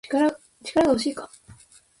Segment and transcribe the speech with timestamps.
[0.03, 0.19] 力
[0.81, 1.29] が欲しいか